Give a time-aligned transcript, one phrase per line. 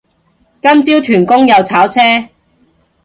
[0.63, 1.99] 今朝屯公又炒車